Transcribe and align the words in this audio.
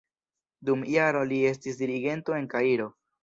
Dum 0.69 0.85
jaro 0.93 1.21
li 1.33 1.37
estis 1.51 1.79
dirigento 1.83 2.39
en 2.41 2.51
Kairo. 2.57 2.89